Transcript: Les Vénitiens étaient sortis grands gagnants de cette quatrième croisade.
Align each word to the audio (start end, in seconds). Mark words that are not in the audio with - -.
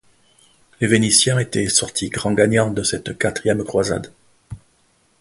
Les 0.79 0.87
Vénitiens 0.87 1.37
étaient 1.37 1.69
sortis 1.69 2.09
grands 2.09 2.33
gagnants 2.33 2.71
de 2.71 2.81
cette 2.81 3.15
quatrième 3.19 3.63
croisade. 3.63 4.11